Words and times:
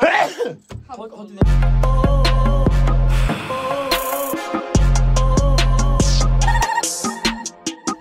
Oh. 0.00 2.24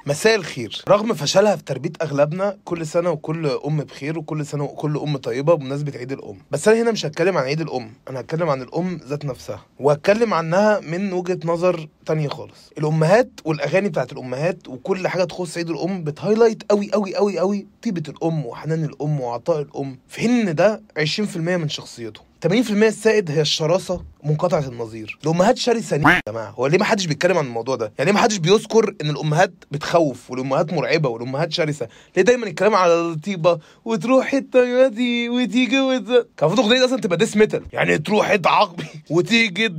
مساء 0.07 0.35
الخير. 0.35 0.81
رغم 0.89 1.13
فشلها 1.13 1.55
في 1.55 1.63
تربية 1.63 1.91
أغلبنا 2.01 2.57
كل 2.65 2.87
سنة 2.87 3.09
وكل 3.11 3.47
أم 3.47 3.77
بخير 3.77 4.19
وكل 4.19 4.45
سنة 4.45 4.63
وكل 4.63 4.97
أم 4.97 5.17
طيبة 5.17 5.53
بمناسبة 5.53 5.97
عيد 5.97 6.11
الأم. 6.11 6.37
بس 6.51 6.67
أنا 6.67 6.81
هنا 6.81 6.91
مش 6.91 7.05
هتكلم 7.05 7.37
عن 7.37 7.43
عيد 7.43 7.61
الأم 7.61 7.91
أنا 8.09 8.19
هتكلم 8.19 8.49
عن 8.49 8.61
الأم 8.61 8.99
ذات 9.07 9.25
نفسها 9.25 9.61
وهتكلم 9.79 10.33
عنها 10.33 10.79
من 10.79 11.13
وجهة 11.13 11.39
نظر 11.45 11.87
تانية 12.05 12.27
خالص. 12.27 12.71
الأمهات 12.77 13.29
والأغاني 13.45 13.89
بتاعت 13.89 14.11
الأمهات 14.11 14.67
وكل 14.67 15.07
حاجة 15.07 15.23
تخص 15.23 15.57
عيد 15.57 15.69
الأم 15.69 16.03
بتهايلايت 16.03 16.63
قوي 16.71 16.91
قوي 16.91 17.15
قوي 17.15 17.39
قوي 17.39 17.67
طيبة 17.83 18.03
الأم 18.09 18.45
وحنان 18.45 18.83
الأم 18.83 19.21
وعطاء 19.21 19.61
الأم. 19.61 19.99
في 20.07 20.19
حين 20.21 20.55
ده 20.55 20.81
20% 20.99 21.37
من 21.37 21.69
شخصيته 21.69 22.21
80% 22.47 22.47
السائد 22.71 23.31
هي 23.31 23.41
الشراسة 23.41 24.03
منقطعه 24.27 24.67
النظير. 24.67 25.17
الامهات 25.23 25.57
شرسة 25.57 25.95
يا 25.95 26.21
جماعة. 26.27 26.49
هو 26.49 26.67
ليه 26.67 26.77
ما 26.77 26.85
حدش 26.85 27.05
بيتكلم 27.05 27.37
عن 27.37 27.45
الموضوع 27.45 27.75
ده؟ 27.75 27.91
يعني 27.97 28.11
ليه 28.11 28.15
ما 28.15 28.23
حدش 28.23 28.37
بيذكر 28.37 28.95
إن 29.01 29.09
الأمهات 29.09 29.53
بتخوف 29.71 30.31
والأمهات 30.31 30.73
مرعبة 30.73 31.09
والأمهات 31.09 31.51
شرسة؟ 31.51 31.87
ليه 32.17 32.23
دايما 32.23 32.47
الكلام 32.47 32.75
على 32.75 32.93
الطيبة؟ 32.93 33.59
وتروح 33.85 34.33
الطيبه 34.33 34.87
دي 34.87 35.29
وتيجي 35.29 35.79
وت... 35.79 36.07
كان 36.07 36.49
المفروض 36.49 36.59
الاغنيه 36.59 36.85
أصلا 36.85 37.01
تبقى 37.01 37.17
death 37.17 37.37
metal 37.37 37.63
يعني 37.73 37.97
تروحي 37.97 38.37
تعاقبي 38.37 38.85
وتيجي 39.09 39.69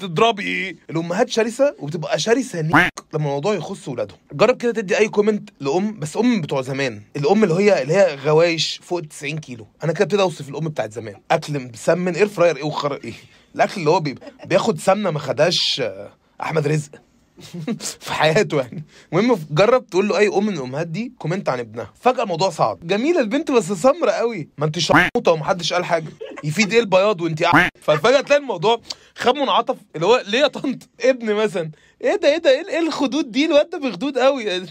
تضربي 0.00 0.76
الأمهات 0.90 1.30
شرسة 1.30 1.74
وبتبقى 1.78 2.18
شرسة 2.18 2.60
نيك 2.60 2.74
لما 3.14 3.24
الموضوع 3.26 3.54
يخص 3.54 3.88
ولادهم. 3.88 4.18
جرب 4.32 4.56
كده 4.56 4.72
تدي 4.72 4.98
أي 4.98 5.08
comment 5.08 5.50
لأم 5.60 5.98
بس 5.98 6.16
أم 6.16 6.40
بتوع 6.40 6.62
زمان. 6.62 7.02
الأم 7.16 7.44
اللي 7.44 7.54
هي 7.54 7.82
اللي 7.82 7.94
هي 7.94 8.14
غوايش 8.24 8.80
فوق 8.82 8.98
ال 8.98 9.08
90 9.08 9.38
كيلو. 9.38 9.66
أنا 9.84 9.92
كده 9.92 10.04
ابتدي 10.04 10.22
أوصف 10.22 10.48
الأم 10.48 10.68
بتاعت 10.68 10.92
زمان. 10.92 11.14
أكل 11.30 11.58
مسمن 11.58 12.14
air 12.14 12.28
fryer 12.28 12.56
إيه 12.56 12.62
وخر 12.62 13.00
إيه. 13.04 13.12
الأكل 13.56 13.80
اللي 13.80 13.90
هو 13.90 14.00
بي... 14.00 14.14
بياخد 14.44 14.78
سمنة 14.78 15.10
ما 15.10 15.18
خدهاش 15.18 15.80
آه، 15.80 16.10
أحمد 16.42 16.66
رزق. 16.66 16.90
في 18.00 18.12
حياته 18.14 18.56
يعني. 18.60 18.84
المهم 19.12 19.38
جرب 19.50 19.86
تقول 19.86 20.08
له 20.08 20.18
أي 20.18 20.28
أم 20.28 20.46
من 20.46 20.52
الأمهات 20.54 20.86
دي 20.86 21.12
comment 21.18 21.48
عن 21.48 21.58
ابنها. 21.58 21.92
فجأة 22.00 22.22
الموضوع 22.22 22.50
صعب 22.50 22.86
جميلة 22.86 23.20
البنت 23.20 23.50
بس 23.50 23.72
سمرة 23.72 24.10
قوي. 24.10 24.48
ما 24.58 24.66
انت 24.66 24.78
شرموطه 24.78 25.32
ومحدش 25.32 25.72
قال 25.72 25.84
حاجة. 25.84 26.08
يفيد 26.44 26.72
إيه 26.72 26.80
البياض 26.80 27.20
وانت 27.20 27.44
ففجأة 27.82 28.20
تلاقي 28.20 28.40
الموضوع 28.40 28.80
خد 29.16 29.34
منعطف. 29.34 29.76
اللي 29.94 30.06
هو 30.06 30.22
ليه 30.26 30.38
يا 30.38 30.46
طنط؟ 30.46 30.88
ابن 31.00 31.34
مثلا. 31.34 31.70
إيه 32.02 32.16
ده 32.16 32.28
إيه 32.32 32.38
ده؟ 32.38 32.50
إيه 32.50 32.68
إيه 32.68 32.78
الخدود 32.78 33.30
دي؟ 33.30 33.44
الواد 33.46 33.70
ده 33.70 33.78
بخدود 33.78 34.18
قوي. 34.18 34.44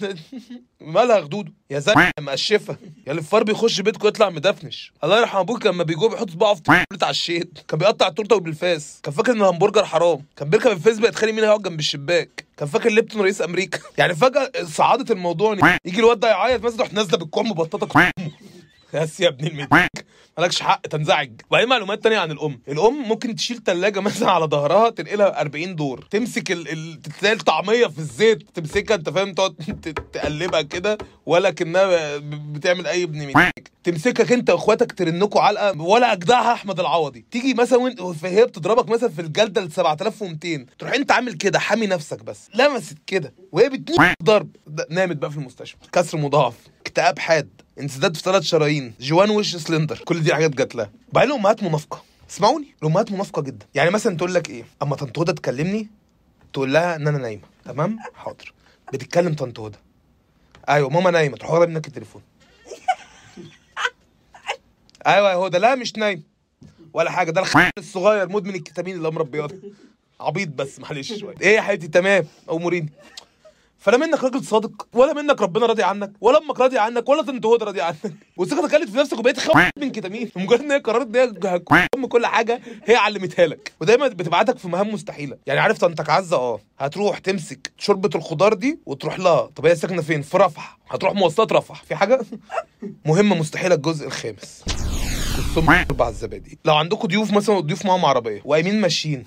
مالها 0.81 1.21
خدوده 1.21 1.51
يا 1.69 1.79
زلمة 1.79 2.11
مقشفة. 2.19 2.77
يا 3.07 3.11
اللي 3.11 3.19
الفار 3.19 3.43
بيخش 3.43 3.81
بيتكم 3.81 4.07
يطلع 4.07 4.29
مدفنش. 4.29 4.93
الله 5.03 5.19
يرحم 5.19 5.37
أبوك 5.37 5.65
لما 5.65 5.83
بيجوا 5.83 6.09
بيحط 6.09 6.29
صباعه 6.29 6.55
في 6.55 6.61
على 7.03 7.09
الشيت. 7.11 7.59
كان 7.67 7.79
بيقطع 7.79 8.07
التورتة 8.07 8.37
بالفاس 8.39 8.99
كان 9.03 9.13
فاكر 9.13 9.31
إن 9.31 9.41
الهمبرجر 9.41 9.85
حرام. 9.85 10.25
كان 10.37 10.49
بيركب 10.49 10.71
الفيس 10.71 10.99
بيتخانق 10.99 11.33
مين 11.33 11.43
هيقعد 11.43 11.61
جنب 11.61 11.79
الشباك. 11.79 12.45
كان 12.57 12.67
فاكر 12.67 12.89
Lipton 12.89 13.21
رئيس 13.21 13.41
أمريكا. 13.41 13.79
يعني 13.97 14.15
فجأة 14.15 14.51
صعدت 14.63 15.11
الموضوع. 15.11 15.77
يجي 15.85 15.99
الواد 15.99 16.19
ده 16.19 16.27
يعيط. 16.29 16.63
مثلا 16.63 16.77
تروح 16.77 16.93
نازلة 16.93 17.17
بالكم 17.17 17.49
مبططه 17.49 17.87
يا 19.19 19.27
ابن 19.27 19.47
المديك 19.47 20.04
مالكش 20.39 20.61
حق 20.61 20.81
تنزعج. 20.81 21.31
وبعدين 21.49 21.69
معلومات 21.69 22.03
تانية 22.03 22.17
عن 22.17 22.31
الأم. 22.31 22.61
الأم 22.67 23.01
ممكن 23.07 23.35
تشيل 23.35 23.57
تلاجة 23.57 23.99
مثلا 24.09 24.31
على 24.31 24.45
ظهرها 24.45 24.89
تنقلها 24.89 25.41
40 25.41 25.75
دور. 25.75 26.07
تمسك 26.11 26.51
ال... 26.51 26.71
ال... 26.71 27.01
تلاقي 27.01 27.33
الطعمية 27.35 27.87
في 27.87 27.99
الزيت 27.99 28.43
تمسكها 28.53 28.95
أنت 28.95 29.09
فاهم؟ 29.09 29.33
تقعد 29.33 29.53
ت- 29.83 29.99
تقلبها 30.13 30.61
كده 30.61 30.97
ولا 31.25 31.49
كأنها 31.51 32.17
ب- 32.17 32.53
بتعمل 32.53 32.87
أي 32.87 33.03
ابن 33.03 33.17
مديك 33.27 33.71
تمسكك 33.83 34.31
أنت 34.31 34.49
وأخواتك 34.49 34.91
ترنكوا 34.91 35.41
علقة 35.41 35.81
ولا 35.81 36.13
أجدعها 36.13 36.53
أحمد 36.53 36.79
العوضي. 36.79 37.25
تيجي 37.31 37.53
مثلا 37.53 37.79
وأنت 37.79 38.25
هي 38.25 38.45
بتضربك 38.45 38.89
مثلا 38.89 39.09
في 39.09 39.21
الجلدة 39.21 39.61
ل 39.61 39.71
7200 39.71 40.65
تروح 40.79 40.93
أنت 40.93 41.11
عامل 41.11 41.33
كده 41.33 41.59
حامي 41.59 41.87
نفسك 41.87 42.23
بس. 42.23 42.49
لمست 42.55 42.97
كده. 43.07 43.33
وهي 43.51 43.69
بتنيك 43.69 44.13
ضرب. 44.23 44.49
نامت 44.89 45.15
بقى 45.17 45.31
في 45.31 45.37
المستشفى. 45.37 45.77
كسر 45.91 46.17
مضاعف. 46.17 46.53
اكتئاب 46.95 47.19
حاد. 47.19 47.49
انسداد 47.79 48.15
في 48.15 48.21
ثلاث 48.23 48.43
شرايين. 48.43 48.93
جوان 48.99 49.29
وش 49.29 49.55
سلندر. 49.55 49.97
كل 50.05 50.23
دي 50.23 50.33
حاجات 50.33 50.49
جات 50.51 50.75
لها. 50.75 50.91
وبعدين 51.09 51.31
الامهات 51.31 51.63
منافقة. 51.63 52.03
اسمعوني. 52.29 52.67
الامهات 52.83 53.11
منافقة 53.11 53.41
جدا. 53.41 53.65
يعني 53.75 53.89
مثلا 53.89 54.17
تقول 54.17 54.33
لك 54.33 54.49
إيه؟ 54.49 54.63
أما 54.81 54.95
طنط 54.95 55.19
هدى 55.19 55.33
تكلمني 55.33 55.87
تقول 56.53 56.73
لها 56.73 56.95
إن 56.95 57.07
أنا 57.07 57.17
نايمة. 57.17 57.41
تمام؟ 57.65 57.97
حاضر. 58.15 58.53
بتتكلم 58.93 59.33
طنط 59.33 59.59
هدى 59.59 59.77
أيوه 60.69 60.89
ماما 60.89 61.11
نايمة. 61.11 61.37
تروح 61.37 61.51
واخده 61.51 61.65
منك 61.65 61.87
التليفون. 61.87 62.21
أيوه 65.07 65.31
يا 65.31 65.35
هدى 65.35 65.57
لا 65.57 65.75
مش 65.75 65.95
نايم. 65.95 66.23
ولا 66.93 67.11
حاجة. 67.11 67.31
ده 67.31 67.41
الخ 67.41 67.57
الصغير 67.77 68.29
مدمن 68.29 68.55
الكتامين 68.55 68.95
اللي 68.95 69.11
مربياه 69.11 69.49
عبيط 70.19 70.49
بس 70.49 70.79
معلش 70.79 71.13
شوية. 71.13 71.35
إيه 71.41 71.55
يا 71.55 71.61
حبيبتي؟ 71.61 71.87
تمام. 71.87 72.25
اموريني 72.51 72.89
فلا 73.85 73.97
منك 73.97 74.23
راجل 74.23 74.43
صادق 74.43 74.87
ولا 74.93 75.13
منك 75.13 75.41
ربنا 75.41 75.65
راضي 75.65 75.83
عنك 75.83 76.11
ولا 76.21 76.37
أمك 76.37 76.59
راضي 76.59 76.77
عنك 76.77 77.09
ولا 77.09 77.21
طنط 77.21 77.45
هدى 77.45 77.65
راضي 77.65 77.81
عنك. 77.81 78.13
وثقتك 78.37 78.75
قلت 78.75 78.89
في 78.89 78.97
نفسك 78.97 79.19
وبقيت 79.19 79.39
خوف 79.39 79.57
من 79.81 79.91
كتامين 79.91 80.31
مجرد 80.35 80.61
إن 80.61 80.71
هي 80.71 80.79
قررت 80.79 81.15
إن 81.15 81.35
هي 81.43 82.07
كل 82.07 82.25
حاجة 82.25 82.61
هي 82.85 82.95
علمتها 82.95 83.47
لك. 83.47 83.73
ودايما 83.81 84.07
بتبعتك 84.07 84.57
في 84.57 84.67
مهام 84.67 84.93
مستحيلة. 84.93 85.37
يعني 85.47 85.59
عارف 85.59 85.77
طنطك 85.77 86.09
عزة؟ 86.09 86.37
آه. 86.37 86.59
هتروح 86.79 87.19
تمسك 87.19 87.71
شوربة 87.77 88.09
الخضار 88.15 88.53
دي 88.53 88.79
وتروح 88.85 89.19
لها. 89.19 89.41
طب 89.55 89.65
هي 89.65 89.75
ساكنة 89.75 90.01
فين؟ 90.01 90.21
في 90.21 90.37
رفح. 90.37 90.77
هتروح 90.89 91.13
مواصلات 91.13 91.53
رفح. 91.53 91.83
في 91.83 91.95
حاجة؟ 91.95 92.19
مهمة 93.05 93.35
مستحيلة. 93.35 93.75
الجزء 93.75 94.07
الخامس. 94.07 94.63
السم 95.37 95.69
أربع 95.69 96.09
الزبادي. 96.09 96.59
لو 96.65 96.75
عندكم 96.75 97.07
ضيوف 97.07 97.33
مثلا 97.33 97.59
ضيوف 97.59 97.85
معاهم 97.85 98.05
عربية 98.05 98.41
وقايمين 98.45 98.81
ماشيين. 98.81 99.25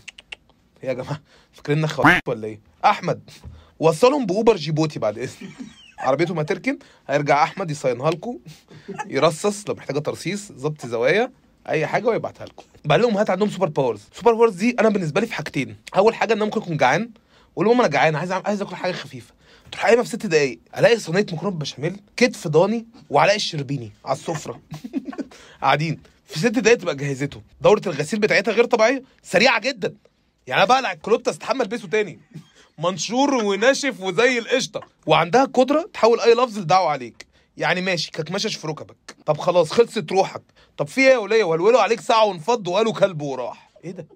يا 0.82 0.92
جماعة 0.92 1.20
فاكريننا 1.52 1.86
خوات 1.86 2.22
ولا 2.28 2.46
إيه؟ 2.46 2.60
أحمد. 2.84 3.30
وصلهم 3.78 4.26
ب 4.26 4.32
Uber 4.32 4.56
جيبوتي 4.56 4.98
بعد 4.98 5.18
إذن. 5.18 5.50
عربيتهم 5.98 6.38
هتركن 6.38 6.78
هيرجع 7.08 7.42
أحمد 7.42 7.70
يصينها 7.70 8.10
لكم 8.10 8.38
يرصص 9.06 9.68
لو 9.68 9.74
محتاجة 9.74 9.98
ترصيص 9.98 10.52
ظبط 10.52 10.86
زوايا 10.86 11.32
أي 11.68 11.86
حاجة 11.86 12.06
ويبعتها 12.06 12.44
لكم. 12.46 12.64
بقى 12.84 12.98
الأمهات 12.98 13.30
عندهم 13.30 13.50
super 13.50 13.68
powers 13.68 14.00
super 14.14 14.32
powers 14.34 14.54
دي 14.54 14.76
أنا 14.80 14.88
بالنسبة 14.88 15.20
لي 15.20 15.26
في 15.26 15.34
حاجتين. 15.34 15.76
أول 15.96 16.14
حاجة 16.14 16.32
إن 16.32 16.36
أنا 16.36 16.44
ممكن 16.44 16.60
أكون 16.60 16.76
جعان 16.76 17.10
أقول 17.54 17.66
لهم 17.66 17.78
أنا 17.80 17.88
جعان 17.88 18.16
عايز 18.16 18.32
عايز 18.32 18.62
آكل 18.62 18.76
حاجة 18.76 18.92
خفيفة. 18.92 19.34
تروح 19.72 19.86
قايمه 19.86 20.02
في 20.02 20.08
ست 20.08 20.26
دقايق 20.26 20.58
ألاقي 20.78 20.98
صينية 20.98 21.26
مكرونة 21.32 21.56
بشاميل 21.56 22.00
كتف 22.16 22.48
ضاني 22.48 22.86
وعلاء 23.10 23.36
الشربيني 23.36 23.92
على 24.04 24.16
السفرة. 24.16 24.60
قاعدين. 25.62 26.00
في 26.26 26.38
ست 26.38 26.46
دقايق 26.46 26.78
تبقى 26.78 26.96
جهزته. 26.96 27.42
دورة 27.60 27.82
الغسيل 27.86 28.18
بتاعتها 28.20 28.52
غير 28.52 28.64
طبيعية 28.64 29.02
سريعة 29.22 29.60
جدا. 29.60 29.94
يعني 30.46 30.62
أنا 30.62 30.68
بقلع 30.68 30.92
الكلوبتا 30.92 31.30
استحمى 31.30 31.62
البسه 31.62 31.88
تاني. 31.88 32.20
منشور 32.78 33.34
وناشف 33.34 34.00
وزي 34.00 34.38
القشطة. 34.38 34.80
وعندها 35.06 35.44
قدرة 35.44 35.90
تحول 35.92 36.20
اي 36.20 36.34
لفظ 36.34 36.58
لدعوه 36.58 36.90
عليك. 36.90 37.26
يعني 37.56 37.80
ماشي 37.80 38.10
جاتك 38.10 38.32
مشش 38.32 38.56
في 38.56 38.66
ركبك. 38.66 39.16
طب 39.26 39.38
خلاص 39.38 39.70
خلصت 39.70 40.12
روحك. 40.12 40.42
طب 40.76 40.86
في 40.86 41.00
إيه 41.00 41.06
يا 41.12 41.18
ولية؟ 41.18 41.44
ولولوا 41.44 41.80
عليك 41.80 42.00
ساعة 42.00 42.24
وانفض 42.24 42.68
وقالوا 42.68 42.92
كلب 42.92 43.22
وراح. 43.22 43.70
إيه 43.84 43.90
ده؟ 43.90 44.06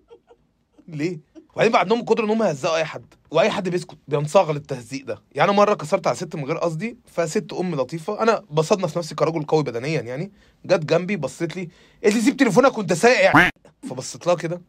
ليه؟ 0.88 1.20
وبعدين 1.54 1.72
بقى 1.72 1.80
عندهم 1.80 2.00
القدره 2.00 2.24
ان 2.24 2.30
هم 2.30 2.42
يهزقوا 2.42 2.76
أي 2.76 2.84
حد. 2.84 3.14
وأي 3.30 3.50
حد 3.50 3.68
بيسكت. 3.68 3.98
بينصاع 4.08 4.52
للتهزيق 4.52 5.04
ده. 5.06 5.22
يعني 5.32 5.52
مرة 5.52 5.74
كسرت 5.74 6.06
على 6.06 6.16
ست 6.16 6.36
من 6.36 6.44
غير 6.44 6.58
قصدي 6.58 6.96
فست 7.06 7.52
أم 7.52 7.74
لطيفة. 7.74 8.22
أنا 8.22 8.44
بصنف 8.50 8.98
نفسي 8.98 9.14
كرجل 9.14 9.42
قوي 9.42 9.62
بدنيا 9.62 10.00
يعني. 10.00 10.32
جت 10.64 10.84
جنبي 10.84 11.16
بصت 11.16 11.56
لي. 11.56 11.68
قالت 12.04 12.14
لي 12.14 12.20
سيب 12.20 12.36
تليفونك 12.36 12.78
وأنت 12.78 12.92
سايق 12.92 13.20
يعني. 13.20 13.50
فبصيت 13.90 14.26
لها 14.26 14.34
كده 14.34 14.62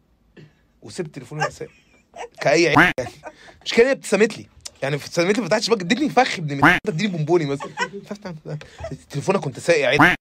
وسبت 0.82 1.14
تليفوني 1.14 1.42
وأنا 1.42 1.52
كأي 2.40 2.68
عيل 2.68 2.78
يعني 2.98 3.10
مش 3.64 3.74
كده 3.74 3.86
هي 3.86 3.92
ابتسمت 3.92 4.38
لي. 4.38 4.46
يعني 4.82 4.94
ابتسمت 4.96 5.38
لي 5.38 5.44
فتحت 5.44 5.60
الشباك 5.60 5.80
ادتني 5.80 6.08
فخ 6.08 6.38
ابن 6.38 6.64
اديني 6.88 7.08
بونبوني 7.12 7.44
مثلا. 7.44 7.70
تليفونك 9.10 9.46
وانت 9.46 9.58
سايق 9.58 9.88
عيب 9.88 10.00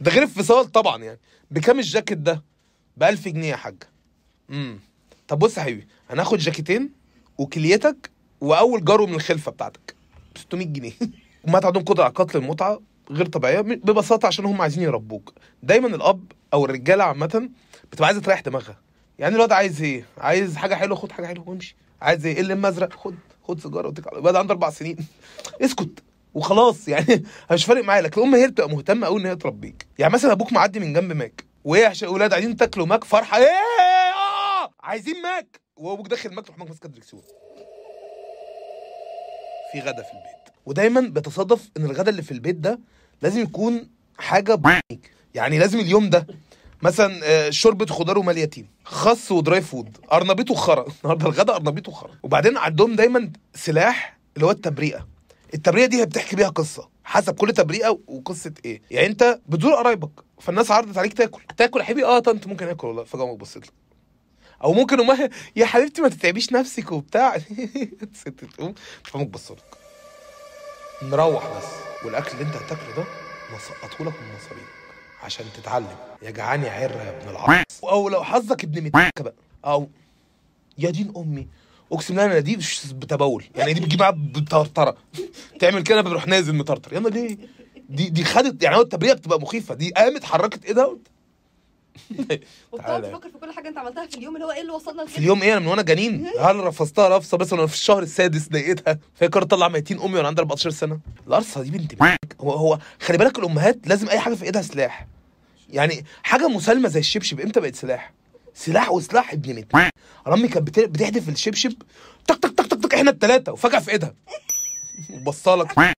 ده 0.00 0.10
غير 0.10 0.22
الفصال 0.22 0.72
طبعا 0.72 1.02
يعني. 1.04 1.18
بكام 1.50 1.78
الجاكيت 1.78 2.18
ده؟ 2.18 2.42
ب 2.96 3.02
1000 3.02 3.28
جنيه 3.28 3.48
يا 3.50 3.56
حاج 3.56 3.74
امم 4.50 4.78
طب 5.28 5.38
بص 5.38 5.58
يا 5.58 5.62
حبيبي 5.62 5.86
هناخد 6.10 6.38
جاكيتين 6.38 6.90
وكليتك 7.38 8.10
وأول 8.40 8.84
جرو 8.84 9.06
من 9.06 9.14
الخلفة 9.14 9.50
بتاعتك. 9.52 9.94
ب 10.34 10.38
600 10.38 10.66
جنيه. 10.66 10.92
امهات 11.48 11.64
عندهم 11.64 11.84
قدرة 11.84 12.04
على 12.04 12.12
قتل 12.12 12.38
المتعة 12.38 12.80
غير 13.10 13.26
طبيعية 13.26 13.60
ببساطة 13.60 14.26
عشان 14.26 14.44
هم 14.44 14.62
عايزين 14.62 14.82
يربوك. 14.82 15.32
دايما 15.62 15.86
الأب 15.88 16.32
أو 16.52 16.64
الرجالة 16.64 17.04
عامة 17.04 17.48
بتبقى 17.92 18.06
عايزة 18.06 18.20
تريح 18.20 18.40
دماغها. 18.40 18.78
يعني 19.20 19.34
الواد 19.34 19.52
عايز 19.52 19.82
إيه؟ 19.82 20.04
عايز 20.18 20.56
حاجة 20.56 20.74
حلوة 20.74 20.96
خد 20.96 21.12
حاجة 21.12 21.26
حلوة 21.26 21.48
وامشي. 21.48 21.76
عايز 22.02 22.26
إيه؟ 22.26 22.40
اللي 22.40 22.68
ازرق 22.68 22.92
خد 22.92 23.14
خد 23.42 23.60
سيجارة 23.60 23.86
واتكل 23.88 24.10
على 24.10 24.18
الواد 24.18 24.36
عنده 24.36 24.52
أربع 24.52 24.70
سنين. 24.70 24.96
اسكت. 25.64 26.02
وخلاص. 26.34 26.88
يعني 26.88 27.24
مش 27.52 27.64
فارق 27.64 27.84
معايا. 27.84 28.02
لكن 28.02 28.20
الام 28.20 28.34
هي 28.34 28.48
بتبقى 28.48 28.68
مهتمة 28.70 29.06
قوي 29.06 29.20
إن 29.20 29.26
هي 29.26 29.36
تربيك. 29.36 29.86
يعني 29.98 30.12
مثلا 30.12 30.32
أبوك 30.32 30.52
معدي 30.52 30.80
من 30.80 30.92
جنب 30.92 31.12
ماك. 31.12 31.44
وايه 31.64 31.86
عشان 31.86 32.08
أولاد 32.08 32.30
قاعدين 32.30 32.56
تاكلوا 32.56 32.86
ماك 32.86 33.04
فرحة. 33.04 33.38
إيه! 33.38 33.44
آه! 33.44 34.70
عايزين 34.80 35.22
ماك! 35.22 35.60
وأبوك 35.76 36.08
داخل 36.08 36.34
ماك 36.34 36.44
تروح 36.46 36.58
ماك 36.58 36.68
ماسكه 36.68 36.86
الدركسيون 36.86 37.22
في 39.72 39.80
غدا 39.80 40.02
في 40.02 40.12
البيت. 40.12 40.54
ودايما 40.66 41.00
بتصادف 41.00 41.70
إن 41.76 41.84
الغدا 41.84 42.10
اللي 42.10 42.22
في 42.22 42.32
البيت 42.32 42.56
ده 42.56 42.78
لازم 43.22 43.40
يكون 43.40 43.90
حاجة 44.18 44.54
بيك 44.54 45.10
يعني 45.34 45.58
لازم 45.58 45.78
اليوم 45.80 46.10
ده 46.10 46.26
مثلا 46.82 47.20
آه، 47.24 47.50
شوربة 47.50 47.86
خضار 47.86 48.18
ومال 48.18 48.38
يتيم. 48.38 48.68
خس 48.84 49.32
ودراي 49.32 49.60
فود. 49.60 49.96
أرنبيط 50.12 50.50
وخرا. 50.50 50.84
النهارده 51.04 51.26
الغدا 51.26 51.56
أرنبيط 51.56 51.88
وخرا. 51.88 52.10
وبعدين 52.22 52.56
عندهم 52.58 52.96
دايما 52.96 53.32
سلاح 53.54 54.18
اللي 54.36 54.46
هو 54.46 54.50
التبرئه 54.50 55.08
التبرئه 55.54 55.86
دي 55.86 56.06
بتحكي 56.06 56.36
بيها 56.36 56.48
قصة. 56.48 56.88
حسب 57.04 57.34
كل 57.34 57.52
تبرئه 57.52 57.98
وقصة 58.06 58.52
إيه. 58.64 58.82
يعني 58.90 59.06
أنت 59.06 59.40
بتزور 59.46 59.74
قرايبك 59.74 60.10
فالناس 60.40 60.70
عرضت 60.70 60.98
عليك 60.98 61.12
تاكل. 61.12 61.42
تاكل 61.56 61.80
يا 61.80 61.84
حبيبي؟ 61.84 62.04
آه 62.04 62.18
طنط 62.18 62.46
ممكن 62.46 62.68
آكل 62.68 62.86
والله. 62.86 63.04
فجأة 63.04 63.24
أمك 63.24 63.36
بصيت 63.38 63.64
أو 64.64 64.72
ممكن 64.72 65.00
أمها 65.00 65.30
يا 65.56 65.66
حبيبتي 65.66 66.02
ما 66.02 66.08
تتعبيش 66.08 66.52
نفسك 66.52 66.92
وبتاع. 66.92 67.34
الست 68.14 68.28
تقوم. 68.28 68.74
فأمك 69.04 69.26
بص 69.26 69.50
لك. 69.50 69.64
نروح 71.02 71.46
بس. 71.58 71.64
والأكل 72.04 72.30
اللي 72.32 72.42
أنت 72.44 72.56
هتاكله 72.56 72.96
ده 72.96 73.04
نسقطه 73.56 74.04
لك 74.04 74.12
من 74.22 74.28
مصاريفك. 74.36 74.89
عشان 75.22 75.44
تتعلم. 75.56 75.96
يا 76.22 76.30
جعان 76.30 76.62
يا 76.62 76.70
عره 76.70 76.96
يا 77.02 77.20
ابن 77.20 77.28
العصر 77.30 77.64
أو 77.82 78.08
لو 78.08 78.24
حظك 78.24 78.64
ابن 78.64 78.82
متكه 78.84 79.24
بقى 79.24 79.34
أو 79.64 79.88
يا 80.78 80.90
دين 80.90 81.12
أمي. 81.16 81.48
أقسم 81.92 82.14
بالله 82.14 82.24
أنا 82.32 82.38
دي 82.40 82.58
بتبول. 82.92 83.44
يعني 83.56 83.72
دي 83.72 83.80
بتجيب 83.80 84.00
معاها 84.00 84.10
بطرطره 84.10 84.96
تعمل 85.60 85.82
كده 85.82 86.00
بروح 86.00 86.26
نازل 86.26 86.54
مطرطر 86.54 86.92
يلا 86.92 87.08
ليه؟ 87.08 87.36
دي 87.88 88.08
دي 88.08 88.24
خدت 88.24 88.62
يعني 88.62 88.76
هو 88.76 88.80
التبرئه 88.80 89.12
بتبقى 89.12 89.40
مخيفة. 89.40 89.74
دي 89.74 89.90
قامت 89.90 90.24
حركت 90.24 90.64
ايدها 90.64 90.96
وبتقعد. 92.72 93.02
تفكر 93.02 93.28
في 93.30 93.38
كل 93.38 93.52
حاجة 93.52 93.68
انت 93.68 93.78
عملتها 93.78 94.06
في 94.06 94.16
اليوم 94.16 94.34
اللي 94.36 94.46
هو 94.46 94.50
إيه 94.50 94.60
اللي 94.60 94.72
وصلنا 94.72 95.04
في 95.04 95.10
لكده 95.12 95.18
اليوم 95.22 95.42
إيه 95.42 95.52
أنا 95.52 95.60
من 95.60 95.66
وأنا 95.66 95.82
جنين 95.82 96.26
هل 96.40 96.56
رفضتها 96.56 97.18
رفضة 97.18 97.38
بس 97.38 97.52
وأنا 97.52 97.66
في 97.66 97.74
الشهر 97.74 98.02
السادس 98.02 98.48
ضايقتها 98.48 98.98
فهي 99.14 99.28
قررت 99.28 99.46
تطلع 99.46 99.68
ميتين 99.68 100.00
أمي 100.00 100.16
وأنا 100.16 100.28
عندي 100.28 100.40
14 100.40 100.70
سنة. 100.70 100.98
القرصة 101.26 101.62
دي 101.62 101.70
بنت 101.70 101.92
هو 102.40 102.50
هو 102.52 102.78
خلي 103.00 103.18
بالك 103.18 103.38
الأمهات 103.38 103.78
لازم 103.86 104.08
أي 104.08 104.18
حاجة 104.20 104.34
في 104.34 104.44
إيدها 104.44 104.62
سلاح. 104.62 105.06
يعني 105.70 106.04
حاجة 106.22 106.48
مسالمة 106.48 106.88
زي 106.88 107.00
الشبشب 107.00 107.40
إمتى 107.40 107.60
بقت 107.60 107.74
سلاح؟ 107.76 108.12
سلاح 108.54 108.90
وسلاح 108.92 109.32
ابن 109.32 109.54
مت 109.54 109.74
أنا 110.26 110.34
امي 110.34 110.48
كانت 110.48 110.66
بت- 110.66 110.80
بتحدف 110.80 111.28
الشبشب 111.28 111.72
تك 112.26 112.36
تك 112.38 112.50
تك 112.54 112.66
تك 112.66 112.82
تك 112.82 112.94
إحنا 112.94 113.10
الثلاثه 113.10 113.52
وفجأة 113.52 113.78
في 113.78 113.90
إيدها. 113.90 114.14
وبصالك 115.14 115.94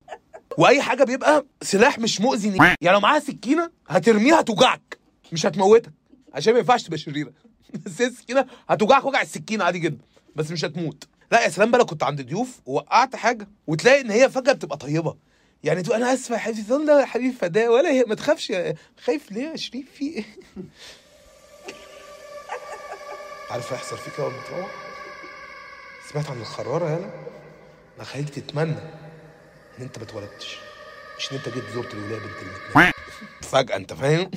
وأي 0.59 0.83
حاجة 0.83 1.05
بيبقى 1.05 1.45
سلاح 1.63 1.99
مش 1.99 2.21
مؤذي. 2.21 2.49
ني- 2.51 2.57
يعني 2.81 2.95
لو 2.97 3.01
معاها 3.01 3.21
سكينة 3.21 3.71
هترميها 3.89 4.41
هتوجعك 4.41 4.92
مش 5.33 5.47
هتموتك. 5.47 5.93
عشان 6.35 6.53
ما 6.53 6.59
ينفعش 6.59 6.83
تبقى 6.83 6.99
شريرة. 6.99 7.33
بس 7.87 8.01
هي 8.03 8.07
السكينة 8.07 8.47
هتوجعك 8.69 9.05
وجع 9.05 9.23
السكينة 9.23 9.65
عادي 9.65 9.79
جدا. 9.79 10.05
بس 10.37 10.51
مش 10.51 10.65
هتموت. 10.65 11.05
لا 11.33 11.45
يا 11.45 11.49
سلام 11.49 11.71
بقى 11.71 11.85
كنت 11.85 12.03
عند 12.03 12.21
ضيوف 12.23 12.61
ووقعت 12.67 13.17
حاجة 13.17 13.49
وتلاقي 13.67 14.01
إن 14.01 14.11
هي 14.11 14.31
فجأة 14.31 14.53
بتبقى 14.53 14.77
طيبة. 14.79 15.17
يعني 15.65 15.83
تقول 15.83 15.97
أنا 15.97 16.15
آسفة 16.15 16.35
يا 16.35 16.39
حبيبتي 16.41 16.63
تقول 16.63 16.87
لا 16.87 17.01
يا 17.01 17.05
حبيبي 17.07 17.33
فداه 17.37 17.71
ولا 17.71 17.89
هي. 17.91 18.05
ما 18.07 18.15
تخافش 18.15 18.51
يا- 18.51 18.75
خايف 19.05 19.33
ليه 19.33 19.43
يا 19.43 19.57
شريف؟ 19.57 19.87
في 19.95 20.05
إيه؟ 20.05 20.25
عارف 23.51 23.73
هيحصل 23.73 23.99
فيك 23.99 24.21
اول 24.21 24.33
ما 24.33 24.43
تروح 24.49 24.71
سمعت 26.13 26.31
عن 26.31 26.41
الخراره 26.41 26.91
يالا 26.91 27.11
أنا 27.97 28.05
خليك 28.05 28.29
تتمنى 28.31 28.73
إن 29.79 29.83
أنت 29.83 29.99
ما 29.99 30.05
اتولدتش. 30.05 30.59
مش 31.19 31.33
إن 31.33 31.37
أنت 31.37 31.49
جيت 31.49 31.65
زرت 31.75 31.95
الولاية 31.95 32.19
بنت 32.21 32.93
فجأة 33.53 33.77
أنت 33.77 33.93
فاهم؟ 33.93 34.31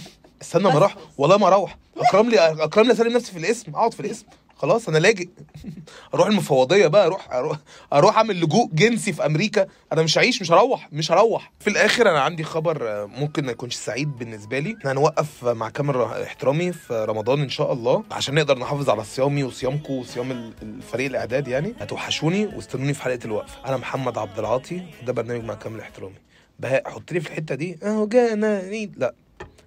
استنى 0.45 0.63
ما 0.63 0.77
أروح 0.77 0.95
والله 1.18 1.38
ما 1.38 1.47
أروح. 1.47 1.77
اكرم 1.97 2.30
لي 2.30 2.39
اكرم 2.63 2.86
لي 2.86 2.92
اسلم 2.94 3.13
نفسي 3.13 3.31
في 3.31 3.38
الاسم 3.38 3.71
اقعد 3.75 3.94
في 3.94 4.00
الاسم. 4.00 4.25
خلاص 4.57 4.89
أنا 4.89 4.97
لاجئ. 4.97 5.30
أروح 6.13 6.27
المفوضية 6.27 6.88
بقى 6.88 7.06
أروح 7.06 7.33
أروح 7.33 7.57
أروح 7.94 8.18
اعمل 8.18 8.42
لجوء 8.42 8.69
جنسي 8.74 9.13
في 9.13 9.25
أمريكا. 9.25 9.68
أنا 9.94 10.03
مش 10.03 10.18
هعيش 10.18 10.42
مش 10.42 10.51
هروح 10.51 10.89
مش 10.94 11.12
هروح. 11.12 11.51
في 11.59 11.69
الآخر 11.69 12.09
أنا 12.09 12.19
عندي 12.21 12.44
خبر 12.44 12.88
آه، 12.89 13.06
ممكن 13.06 13.45
ما 13.45 13.51
يكونش 13.51 13.75
سعيد 13.75 14.15
بالنسبة 14.18 14.59
لي. 14.59 14.75
إحنا 14.80 14.92
هنوقف 14.92 15.45
مع 15.45 15.69
كامل 15.69 15.95
ر- 15.95 16.24
احترامي 16.24 16.72
في 16.72 17.05
رمضان 17.10 17.41
إن 17.41 17.50
شاء 17.50 17.74
الله. 17.74 18.03
عشان 18.12 18.36
نقدر 18.36 18.58
نحافظ 18.60 18.89
على 18.89 19.03
صيامي 19.03 19.43
وصيامكم 19.43 19.93
وصيام 19.93 20.31
ال- 20.31 20.53
الفريق 20.62 21.05
الإعداد 21.05 21.48
يعني. 21.48 21.74
هتوحشوني 21.79 22.46
واستنوني 22.46 22.93
في 22.93 23.01
حلقة 23.03 23.19
الوقفه 23.25 23.58
أنا 23.65 23.77
محمد 23.77 24.17
عبد 24.17 24.39
العاطي 24.39 24.81
ده 25.05 25.13
برنامج 25.13 25.43
مع 25.43 25.53
كامل 25.53 25.79
احترامي. 25.79 26.15
بهاء 26.60 26.89
حط 26.89 27.12
لي 27.12 27.19
في 27.19 27.27
الحتة 27.29 27.55
دي. 27.55 27.77
أهو 27.84 28.08
جانا 28.08 28.62
لا. 28.98 29.13